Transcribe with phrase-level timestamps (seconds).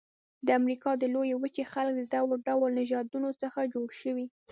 [0.45, 4.25] د امریکا د لویې وچې خلک د ډول ډول نژادونو څخه جوړ شوي.